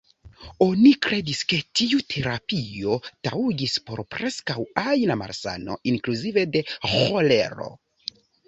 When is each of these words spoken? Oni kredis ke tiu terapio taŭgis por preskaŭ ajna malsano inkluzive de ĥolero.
Oni 0.65 0.91
kredis 1.05 1.41
ke 1.51 1.59
tiu 1.81 1.99
terapio 2.13 2.95
taŭgis 3.29 3.77
por 3.91 4.03
preskaŭ 4.15 4.57
ajna 4.87 5.21
malsano 5.23 5.77
inkluzive 5.93 6.49
de 6.57 6.65
ĥolero. 6.75 7.71